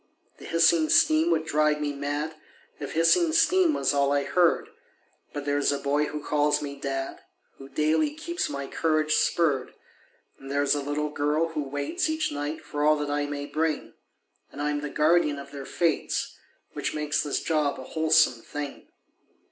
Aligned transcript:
The 0.39 0.45
hissing 0.45 0.89
steam 0.89 1.29
would 1.29 1.45
drive 1.45 1.79
me 1.79 1.93
mad 1.93 2.33
If 2.79 2.93
hissing 2.93 3.31
steam 3.33 3.75
was 3.75 3.93
all 3.93 4.11
I 4.11 4.23
heard; 4.23 4.69
But 5.31 5.45
there's 5.45 5.71
a 5.71 5.77
boy 5.77 6.05
who 6.05 6.23
calls 6.23 6.59
me 6.59 6.75
dad 6.75 7.19
Who 7.59 7.69
daily 7.69 8.15
keeps 8.15 8.49
my 8.49 8.65
courage 8.65 9.13
spurred; 9.13 9.75
And 10.39 10.49
there's 10.49 10.73
a 10.73 10.81
little 10.81 11.11
girl 11.11 11.49
who 11.49 11.61
waits 11.61 12.09
Each 12.09 12.31
night 12.31 12.63
for 12.65 12.83
all 12.83 12.95
that 12.95 13.11
I 13.11 13.27
may 13.27 13.45
bring, 13.45 13.93
And 14.51 14.59
I'm 14.59 14.81
the 14.81 14.89
guardian 14.89 15.37
of 15.37 15.51
their 15.51 15.67
fates, 15.67 16.35
Which 16.73 16.95
makes 16.95 17.21
this 17.21 17.39
job 17.43 17.79
a 17.79 17.83
wholesome 17.83 18.41
thing. 18.41 18.87